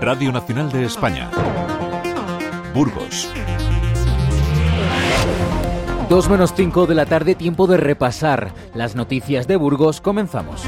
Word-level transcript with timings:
Radio 0.00 0.32
Nacional 0.32 0.72
de 0.72 0.86
España. 0.86 1.30
Burgos. 2.72 3.28
2 6.08 6.30
menos 6.30 6.54
5 6.56 6.86
de 6.86 6.94
la 6.94 7.04
tarde, 7.04 7.34
tiempo 7.34 7.66
de 7.66 7.76
repasar 7.76 8.54
las 8.72 8.96
noticias 8.96 9.46
de 9.46 9.56
Burgos. 9.56 10.00
Comenzamos. 10.00 10.62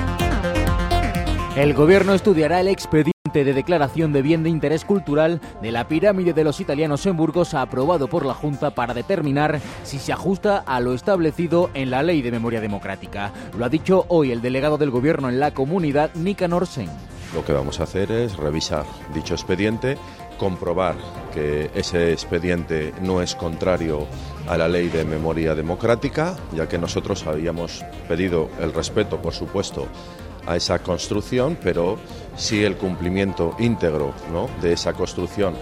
El 1.57 1.73
gobierno 1.73 2.13
estudiará 2.13 2.61
el 2.61 2.69
expediente 2.69 3.13
de 3.33 3.55
declaración 3.55 4.13
de 4.13 4.21
bien 4.21 4.43
de 4.43 4.51
interés 4.51 4.85
cultural 4.85 5.41
de 5.63 5.73
la 5.73 5.89
pirámide 5.89 6.35
de 6.35 6.45
los 6.45 6.61
italianos 6.61 7.07
en 7.07 7.17
Burgos 7.17 7.55
aprobado 7.55 8.09
por 8.09 8.27
la 8.27 8.35
Junta 8.35 8.75
para 8.75 8.93
determinar 8.93 9.63
si 9.83 9.99
se 9.99 10.13
ajusta 10.13 10.59
a 10.59 10.79
lo 10.81 10.93
establecido 10.93 11.71
en 11.73 11.91
la 11.91 12.03
Ley 12.03 12.21
de 12.21 12.33
Memoria 12.33 12.61
Democrática. 12.61 13.33
Lo 13.59 13.65
ha 13.65 13.71
dicho 13.71 14.05
hoy 14.09 14.31
el 14.31 14.43
delegado 14.43 14.77
del 14.77 14.91
gobierno 14.91 15.31
en 15.31 15.41
la 15.41 15.55
comunidad, 15.55 16.11
Nicanor 16.15 16.67
Sen. 16.67 16.91
Lo 17.35 17.45
que 17.45 17.53
vamos 17.53 17.81
a 17.81 17.85
hacer 17.85 18.13
es 18.13 18.37
revisar 18.37 18.85
dicho 19.15 19.35
expediente, 19.35 19.97
comprobar 20.39 20.97
que 21.33 21.71
ese 21.75 22.13
expediente 22.13 22.93
no 23.01 23.23
es 23.23 23.35
contrario 23.35 24.07
a 24.49 24.57
la 24.59 24.69
ley 24.69 24.89
de 24.89 25.05
memoria 25.05 25.55
democrática, 25.55 26.37
ya 26.53 26.69
que 26.69 26.79
nosotros 26.79 27.27
habíamos 27.27 27.85
pedido 28.07 28.51
el 28.61 28.75
respeto, 28.75 29.23
por 29.23 29.33
supuesto, 29.33 29.87
a 30.47 30.57
esa 30.57 30.81
construcción, 30.81 31.57
pero 31.63 31.99
sí 32.37 32.65
el 32.65 32.77
cumplimiento 32.77 33.55
íntegro 33.59 34.13
de 34.61 34.73
esa 34.73 34.93
construcción 34.93 35.55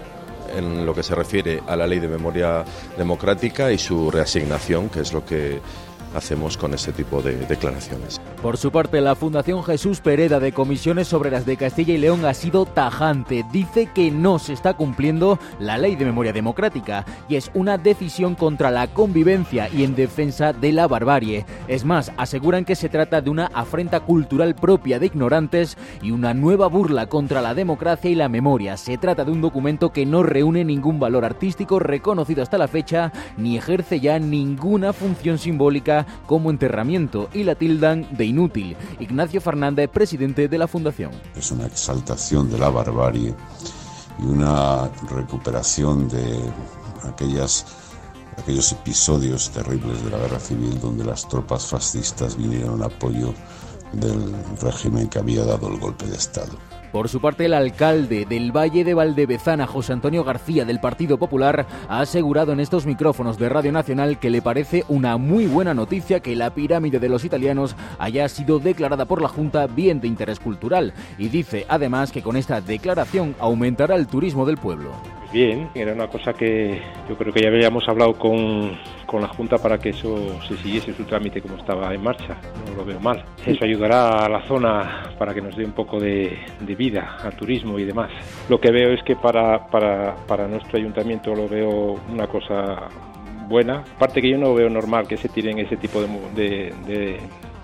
en 0.56 0.84
lo 0.84 0.94
que 0.94 1.02
se 1.02 1.14
refiere 1.14 1.62
a 1.68 1.76
la 1.76 1.86
ley 1.86 2.00
de 2.00 2.08
memoria 2.08 2.64
democrática 2.96 3.70
y 3.70 3.78
su 3.78 4.10
reasignación, 4.10 4.88
que 4.88 5.00
es 5.00 5.12
lo 5.12 5.24
que 5.24 5.60
hacemos 6.14 6.56
con 6.56 6.74
este 6.74 6.92
tipo 6.92 7.22
de 7.22 7.36
declaraciones. 7.36 8.20
Por 8.42 8.56
su 8.56 8.72
parte, 8.72 9.02
la 9.02 9.16
Fundación 9.16 9.62
Jesús 9.62 10.00
Pereda 10.00 10.40
de 10.40 10.52
Comisiones 10.52 11.12
Obreras 11.12 11.44
de 11.44 11.58
Castilla 11.58 11.92
y 11.92 11.98
León 11.98 12.24
ha 12.24 12.32
sido 12.32 12.64
tajante. 12.64 13.44
Dice 13.52 13.90
que 13.94 14.10
no 14.10 14.38
se 14.38 14.54
está 14.54 14.72
cumpliendo 14.72 15.38
la 15.58 15.76
ley 15.76 15.94
de 15.94 16.06
memoria 16.06 16.32
democrática 16.32 17.04
y 17.28 17.36
es 17.36 17.50
una 17.52 17.76
decisión 17.76 18.34
contra 18.34 18.70
la 18.70 18.86
convivencia 18.86 19.68
y 19.68 19.84
en 19.84 19.94
defensa 19.94 20.54
de 20.54 20.72
la 20.72 20.88
barbarie. 20.88 21.44
Es 21.68 21.84
más, 21.84 22.12
aseguran 22.16 22.64
que 22.64 22.76
se 22.76 22.88
trata 22.88 23.20
de 23.20 23.28
una 23.28 23.50
afrenta 23.52 24.00
cultural 24.00 24.54
propia 24.54 24.98
de 24.98 25.06
ignorantes 25.06 25.76
y 26.00 26.10
una 26.10 26.32
nueva 26.32 26.66
burla 26.68 27.08
contra 27.08 27.42
la 27.42 27.52
democracia 27.52 28.10
y 28.10 28.14
la 28.14 28.30
memoria. 28.30 28.78
Se 28.78 28.96
trata 28.96 29.26
de 29.26 29.32
un 29.32 29.42
documento 29.42 29.92
que 29.92 30.06
no 30.06 30.22
reúne 30.22 30.64
ningún 30.64 30.98
valor 30.98 31.26
artístico 31.26 31.78
reconocido 31.78 32.42
hasta 32.42 32.56
la 32.56 32.68
fecha 32.68 33.12
ni 33.36 33.58
ejerce 33.58 34.00
ya 34.00 34.18
ninguna 34.18 34.94
función 34.94 35.36
simbólica 35.36 36.06
como 36.24 36.50
enterramiento 36.50 37.28
y 37.34 37.44
la 37.44 37.54
tildan 37.54 38.06
de 38.12 38.29
inútil. 38.30 38.76
Ignacio 38.98 39.40
Fernández, 39.40 39.90
presidente 39.90 40.48
de 40.48 40.58
la 40.58 40.66
Fundación. 40.66 41.10
Es 41.36 41.50
una 41.50 41.66
exaltación 41.66 42.50
de 42.50 42.58
la 42.58 42.70
barbarie 42.70 43.34
y 44.18 44.24
una 44.24 44.88
recuperación 45.10 46.08
de 46.08 46.40
aquellas 47.08 47.66
aquellos 48.38 48.72
episodios 48.72 49.50
terribles 49.50 50.02
de 50.02 50.10
la 50.10 50.18
guerra 50.18 50.40
civil 50.40 50.80
donde 50.80 51.04
las 51.04 51.28
tropas 51.28 51.66
fascistas 51.66 52.36
vinieron 52.36 52.76
en 52.76 52.84
apoyo 52.84 53.34
del 53.92 54.34
régimen 54.60 55.08
que 55.08 55.18
había 55.18 55.44
dado 55.44 55.68
el 55.68 55.78
golpe 55.78 56.06
de 56.06 56.16
Estado. 56.16 56.52
Por 56.92 57.08
su 57.08 57.20
parte, 57.20 57.44
el 57.44 57.54
alcalde 57.54 58.24
del 58.24 58.50
Valle 58.50 58.82
de 58.82 58.94
Valdebezana, 58.94 59.68
José 59.68 59.92
Antonio 59.92 60.24
García, 60.24 60.64
del 60.64 60.80
Partido 60.80 61.18
Popular, 61.18 61.66
ha 61.88 62.00
asegurado 62.00 62.52
en 62.52 62.58
estos 62.58 62.84
micrófonos 62.84 63.38
de 63.38 63.48
Radio 63.48 63.70
Nacional 63.70 64.18
que 64.18 64.30
le 64.30 64.42
parece 64.42 64.84
una 64.88 65.16
muy 65.16 65.46
buena 65.46 65.72
noticia 65.72 66.18
que 66.18 66.34
la 66.34 66.52
pirámide 66.52 66.98
de 66.98 67.08
los 67.08 67.24
italianos 67.24 67.76
haya 68.00 68.28
sido 68.28 68.58
declarada 68.58 69.04
por 69.04 69.22
la 69.22 69.28
Junta 69.28 69.68
bien 69.68 70.00
de 70.00 70.08
interés 70.08 70.40
cultural 70.40 70.92
y 71.16 71.28
dice 71.28 71.64
además 71.68 72.10
que 72.10 72.22
con 72.22 72.36
esta 72.36 72.60
declaración 72.60 73.36
aumentará 73.38 73.94
el 73.94 74.08
turismo 74.08 74.44
del 74.44 74.56
pueblo. 74.56 74.90
Bien, 75.32 75.68
era 75.76 75.92
una 75.92 76.08
cosa 76.08 76.32
que 76.32 76.82
yo 77.08 77.16
creo 77.16 77.32
que 77.32 77.40
ya 77.40 77.48
habíamos 77.48 77.88
hablado 77.88 78.14
con, 78.14 78.76
con 79.06 79.22
la 79.22 79.28
Junta 79.28 79.58
para 79.58 79.78
que 79.78 79.90
eso 79.90 80.40
se 80.42 80.56
siguiese 80.56 80.92
su 80.92 81.04
trámite 81.04 81.40
como 81.40 81.56
estaba 81.56 81.94
en 81.94 82.02
marcha. 82.02 82.36
No 82.68 82.74
lo 82.74 82.84
veo 82.84 82.98
mal. 82.98 83.24
Eso 83.46 83.64
ayudará 83.64 84.24
a 84.24 84.28
la 84.28 84.42
zona 84.48 85.12
para 85.18 85.32
que 85.32 85.40
nos 85.40 85.56
dé 85.56 85.64
un 85.64 85.70
poco 85.70 86.00
de, 86.00 86.36
vida 86.76 87.18
al 87.22 87.36
turismo 87.36 87.78
y 87.78 87.84
demás. 87.84 88.10
Lo 88.48 88.60
que 88.60 88.72
veo 88.72 88.92
es 88.92 89.04
que 89.04 89.14
para, 89.14 89.68
para, 89.68 90.16
para 90.26 90.48
nuestro 90.48 90.78
ayuntamiento 90.78 91.32
lo 91.32 91.48
veo 91.48 91.94
una 92.12 92.26
cosa 92.26 92.88
buena. 93.48 93.84
Aparte 93.96 94.20
que 94.20 94.30
yo 94.30 94.38
no 94.38 94.52
veo 94.54 94.68
normal 94.68 95.06
que 95.06 95.16
se 95.16 95.28
tiren 95.28 95.60
ese 95.60 95.76
tipo 95.76 96.02
de, 96.02 96.74
de, 96.86 97.20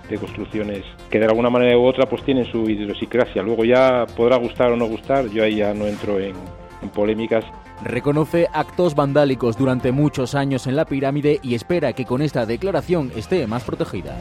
de 0.09 0.17
construcciones 0.17 0.83
que 1.09 1.19
de 1.19 1.25
alguna 1.25 1.49
manera 1.49 1.77
u 1.77 1.85
otra 1.85 2.05
pues 2.05 2.23
tienen 2.23 2.45
su 2.45 2.69
idiosincrasia. 2.69 3.41
Luego 3.41 3.65
ya 3.65 4.05
podrá 4.15 4.37
gustar 4.37 4.71
o 4.71 4.77
no 4.77 4.85
gustar, 4.85 5.27
yo 5.27 5.43
ahí 5.43 5.57
ya 5.57 5.73
no 5.73 5.85
entro 5.85 6.19
en, 6.19 6.35
en 6.81 6.89
polémicas. 6.89 7.45
Reconoce 7.83 8.47
actos 8.53 8.95
vandálicos 8.95 9.57
durante 9.57 9.91
muchos 9.91 10.35
años 10.35 10.67
en 10.67 10.75
la 10.75 10.85
pirámide 10.85 11.39
y 11.43 11.55
espera 11.55 11.93
que 11.93 12.05
con 12.05 12.21
esta 12.21 12.45
declaración 12.45 13.11
esté 13.15 13.45
más 13.47 13.63
protegida. 13.63 14.17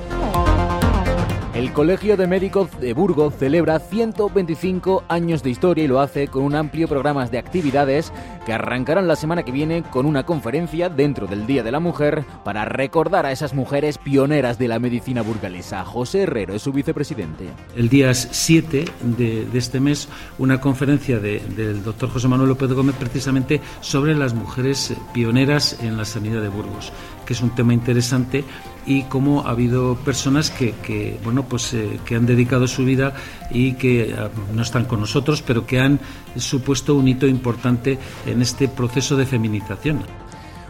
El 1.57 1.73
Colegio 1.73 2.19
de 2.19 2.27
Médicos 2.27 2.69
de 2.83 2.93
Burgos 2.93 3.33
celebra 3.39 3.79
125 3.79 5.05
años 5.09 5.43
de 5.43 5.49
historia 5.49 5.85
y 5.85 5.89
lo 5.89 6.01
hace 6.01 6.29
con 6.29 6.43
un 6.43 6.55
amplio 6.55 6.87
programa 6.87 7.27
de 7.29 7.39
actividades 7.39 8.13
que 8.45 8.53
arrancarán 8.53 9.09
la 9.09 9.17
semana 9.17 9.43
que 9.43 9.53
viene 9.53 9.83
con 9.83 10.05
una 10.05 10.27
conferencia 10.27 10.91
dentro 10.91 11.27
del 11.27 11.47
Día 11.47 11.63
de 11.63 11.73
la 11.73 11.81
Mujer 11.81 12.27
para 12.45 12.67
recordar 12.67 13.25
a 13.25 13.33
esas 13.33 13.55
mujeres 13.55 13.97
pioneras 13.97 14.59
de 14.59 14.69
la 14.69 14.79
medicina 14.79 15.23
burgalesa. 15.23 15.83
José 15.87 16.25
Herrero 16.25 16.55
es 16.55 16.61
su 16.61 16.75
vicepresidente. 16.75 17.49
El 17.75 17.89
día 17.89 18.13
7 18.13 18.85
de, 19.17 19.49
este 19.55 19.81
mes, 19.81 20.11
una 20.37 20.61
conferencia 20.61 21.21
del 21.21 21.83
doctor 21.83 22.11
José 22.11 22.29
Manuel 22.29 22.51
López 22.51 22.71
Gómez 22.71 22.97
precisamente 22.97 23.63
sobre 23.81 24.15
las 24.15 24.35
mujeres 24.35 24.93
pioneras 25.15 25.79
en 25.81 25.97
la 25.97 26.05
sanidad 26.05 26.43
de 26.43 26.49
Burgos, 26.51 26.93
que 27.25 27.33
es 27.33 27.41
un 27.41 27.55
tema 27.55 27.73
interesante 27.73 28.45
y 28.87 29.03
cómo 29.03 29.47
ha 29.47 29.51
habido 29.51 29.97
personas 29.97 30.51
que, 30.51 31.19
bueno 31.25 31.46
pues 31.49 31.73
eh, 31.75 31.99
que 32.05 32.17
han 32.17 32.27
dedicado 32.27 32.67
su 32.67 32.85
vida 32.85 33.15
y 33.51 33.75
que 33.75 34.15
ah, 34.17 34.29
no 34.55 34.63
están 34.63 34.85
con 34.85 35.01
nosotros 35.01 35.43
pero 35.43 35.67
que 35.67 35.81
han 35.81 36.01
supuesto 36.37 36.95
un 36.95 37.09
hito 37.09 37.27
importante 37.27 37.99
en 38.27 38.43
este 38.43 38.69
proceso 38.69 39.17
de 39.17 39.27
feminización. 39.27 40.01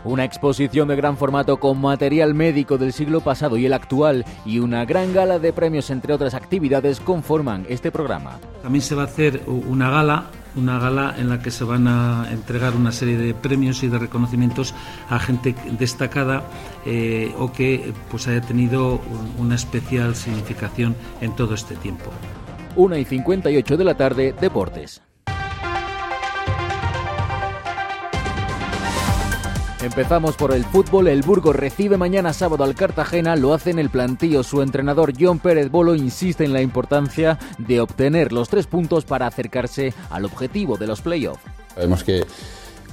Una 0.04 0.24
exposición 0.24 0.86
de 0.86 0.94
gran 0.94 1.16
formato 1.16 1.56
con 1.56 1.80
material 1.80 2.32
médico 2.32 2.78
del 2.78 2.92
siglo 2.92 3.22
pasado 3.22 3.56
y 3.56 3.66
el 3.66 3.72
actual 3.72 4.24
y 4.44 4.60
una 4.60 4.84
gran 4.84 5.12
gala 5.12 5.40
de 5.40 5.52
premios 5.52 5.90
entre 5.90 6.14
otras 6.14 6.34
actividades 6.34 7.00
conforman 7.00 7.66
este 7.68 7.90
programa. 7.90 8.38
También 8.62 8.82
se 8.82 8.94
va 8.94 9.02
a 9.02 9.06
hacer 9.06 9.42
una 9.46 9.90
gala 9.90 10.26
una 10.56 10.78
gala 10.78 11.14
en 11.16 11.28
la 11.28 11.40
que 11.40 11.50
se 11.50 11.64
van 11.64 11.86
a 11.86 12.28
entregar 12.30 12.74
una 12.74 12.92
serie 12.92 13.16
de 13.16 13.34
premios 13.34 13.82
y 13.82 13.88
de 13.88 13.98
reconocimientos 13.98 14.74
a 15.08 15.18
gente 15.18 15.54
destacada 15.78 16.44
eh, 16.84 17.32
o 17.38 17.52
que 17.52 17.92
pues 18.10 18.26
haya 18.28 18.40
tenido 18.40 19.00
una 19.38 19.54
especial 19.54 20.14
significación 20.14 20.96
en 21.20 21.34
todo 21.36 21.54
este 21.54 21.76
tiempo. 21.76 22.10
1 22.76 22.96
y 22.98 23.04
58 23.04 23.76
de 23.76 23.84
la 23.84 23.96
tarde, 23.96 24.34
Deportes. 24.40 25.02
Empezamos 29.86 30.34
por 30.34 30.52
el 30.52 30.64
fútbol. 30.64 31.06
El 31.06 31.22
Burgos 31.22 31.54
recibe 31.54 31.96
mañana 31.96 32.32
sábado 32.32 32.64
al 32.64 32.74
Cartagena. 32.74 33.36
Lo 33.36 33.54
hace 33.54 33.70
en 33.70 33.78
el 33.78 33.88
plantío. 33.88 34.42
Su 34.42 34.60
entrenador 34.60 35.12
John 35.16 35.38
Pérez 35.38 35.70
Bolo 35.70 35.94
insiste 35.94 36.44
en 36.44 36.52
la 36.52 36.60
importancia 36.60 37.38
de 37.56 37.80
obtener 37.80 38.32
los 38.32 38.48
tres 38.48 38.66
puntos 38.66 39.04
para 39.04 39.28
acercarse 39.28 39.94
al 40.10 40.24
objetivo 40.24 40.76
de 40.76 40.88
los 40.88 41.02
playoffs. 41.02 41.40
Sabemos 41.72 42.02
que 42.02 42.26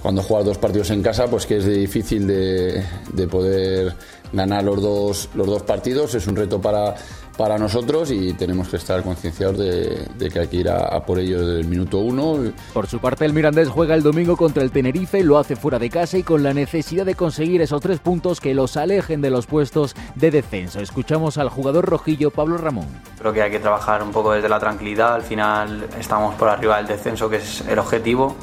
cuando 0.04 0.22
juegas 0.22 0.46
dos 0.46 0.60
partidos 0.60 0.92
en 0.92 1.02
casa, 1.02 1.26
pues 1.26 1.48
que 1.48 1.58
es 1.58 1.66
difícil 1.66 2.28
de, 2.28 2.86
de 3.12 3.28
poder 3.28 3.96
ganar 4.32 4.64
los 4.64 4.80
dos, 4.80 5.30
los 5.34 5.48
dos 5.48 5.64
partidos. 5.64 6.14
Es 6.14 6.28
un 6.28 6.36
reto 6.36 6.62
para 6.62 6.94
para 7.38 7.58
nosotros 7.58 8.12
y 8.12 8.34
tenemos 8.34 8.70
que 8.70 8.78
estar 8.78 9.04
concienciados 9.04 9.58
de, 9.58 10.30
que 10.32 10.40
hay 10.40 10.48
que 10.48 10.58
ir 10.58 10.70
a, 10.70 11.04
por 11.06 11.20
ello 11.20 11.46
desde 11.46 11.62
el 11.62 11.68
minuto 11.68 12.00
uno. 12.00 12.52
Por 12.74 12.88
su 12.88 13.00
parte, 13.00 13.26
el 13.26 13.34
Mirandés 13.34 13.70
juega 13.70 13.96
el 13.96 14.04
domingo 14.04 14.38
contra 14.38 14.64
el 14.64 14.72
Tenerife, 14.72 15.24
lo 15.24 15.38
hace 15.38 15.56
fuera 15.56 15.80
de 15.80 15.90
casa 15.90 16.18
y 16.18 16.24
con 16.24 16.44
la 16.44 16.54
necesidad 16.54 17.06
de 17.06 17.16
conseguir 17.16 17.62
esos 17.62 17.82
tres 17.82 18.00
puntos 18.00 18.40
que 18.40 18.54
los 18.54 18.78
alejen 18.78 19.22
de 19.22 19.30
los 19.30 19.46
puestos 19.48 19.96
de 20.16 20.32
descenso. 20.32 20.80
Escuchamos 20.80 21.38
al 21.38 21.50
jugador 21.50 21.86
rojillo 21.86 22.32
Pablo 22.32 22.58
Ramón. 22.58 22.88
Creo 23.20 23.34
que 23.34 23.42
hay 23.42 23.52
que 23.52 23.60
trabajar 23.60 24.04
un 24.04 24.12
poco 24.12 24.34
desde 24.34 24.50
la 24.50 24.60
tranquilidad, 24.60 25.16
al 25.16 25.24
final 25.24 25.88
estamos 26.00 26.36
por 26.36 26.50
arriba 26.50 26.78
del 26.78 26.88
descenso, 26.88 27.30
que 27.30 27.38
es 27.38 27.62
el 27.68 27.80
objetivo. 27.80 28.36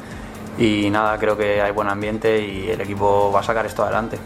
Y 0.57 0.89
nada, 0.89 1.17
creo 1.17 1.37
que 1.37 1.61
hay 1.61 1.71
buen 1.71 1.87
ambiente 1.87 2.45
y 2.45 2.69
el 2.69 2.81
equipo 2.81 3.31
va 3.31 3.39
a 3.39 3.43
sacar 3.43 3.65
esto 3.65 3.83
adelante. 3.83 4.19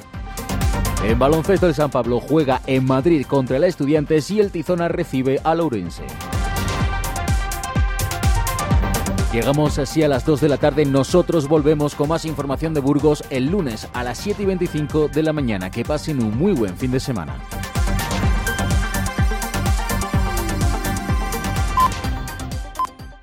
En 1.04 1.20
baloncesto 1.20 1.68
el 1.68 1.76
San 1.76 1.92
Pablo 1.92 2.20
juega 2.20 2.62
en 2.66 2.86
Madrid 2.86 3.26
contra 3.28 3.58
el 3.58 3.64
Estudiantes 3.64 4.30
y 4.32 4.40
el 4.40 4.52
Tizona 4.52 4.88
recibe 4.88 5.40
a 5.44 5.54
Lourense. 5.54 6.04
Llegamos 9.36 9.78
así 9.80 10.02
a 10.02 10.08
las 10.08 10.26
2 10.26 10.40
de 10.40 10.50
la 10.50 10.58
tarde. 10.58 10.86
Nosotros 10.86 11.50
volvemos 11.50 11.94
con 11.94 12.08
más 12.08 12.24
información 12.24 12.74
de 12.74 12.80
Burgos 12.80 13.22
el 13.30 13.48
lunes 13.48 13.88
a 13.94 14.02
las 14.02 14.18
7 14.20 14.44
y 14.44 14.46
25 14.46 15.10
de 15.10 15.24
la 15.24 15.34
mañana. 15.34 15.70
Que 15.70 15.84
pasen 15.84 16.24
un 16.24 16.38
muy 16.38 16.54
buen 16.54 16.78
fin 16.78 16.92
de 16.92 17.02
semana. 17.02 17.36